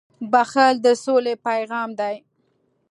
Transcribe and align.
•بښل 0.31 0.75
د 0.85 0.87
سولې 1.03 1.33
پیغام 1.47 1.89
دی. 1.99 2.15